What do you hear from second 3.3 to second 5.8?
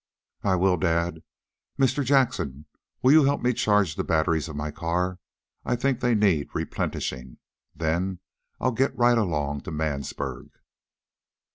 me charge the batteries of my car? I